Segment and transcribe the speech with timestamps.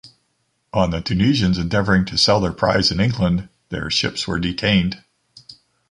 [0.73, 5.03] On the Tunisians endeavouring to sell their prize in England, their ships were detained.